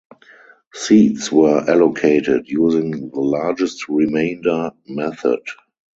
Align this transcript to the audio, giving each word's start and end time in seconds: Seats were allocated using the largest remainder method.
Seats 0.73 1.31
were 1.31 1.59
allocated 1.69 2.47
using 2.49 3.11
the 3.11 3.19
largest 3.21 3.87
remainder 3.87 4.71
method. 4.87 5.41